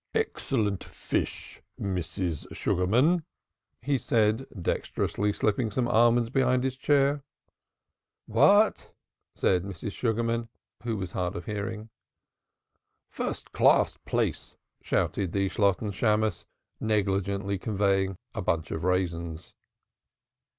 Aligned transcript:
"Excellent 0.15 0.83
fish, 0.83 1.61
Mrs. 1.79 2.47
Sugarman," 2.55 3.23
he 3.83 3.99
said, 3.99 4.47
dexterously 4.59 5.31
slipping 5.31 5.69
some 5.69 5.87
almonds 5.87 6.31
behind 6.31 6.63
his 6.63 6.75
chair. 6.75 7.21
"What?" 8.25 8.95
said 9.35 9.61
Mrs. 9.61 9.91
Sugarman, 9.91 10.49
who 10.81 10.97
was 10.97 11.11
hard 11.11 11.35
of 11.35 11.45
hearing. 11.45 11.91
"First 13.11 13.51
class 13.51 13.95
plaice!" 13.97 14.57
shouted 14.81 15.33
the 15.33 15.47
Shalotten 15.49 15.91
Shammos, 15.91 16.45
negligently 16.79 17.59
conveying 17.59 18.15
a 18.33 18.41
bunch 18.41 18.71
of 18.71 18.83
raisins. 18.83 19.53